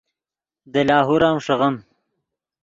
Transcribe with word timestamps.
دے 0.71 0.81
لاہور 0.87 1.21
ام 1.27 1.37
ݰیغیم 1.45 1.75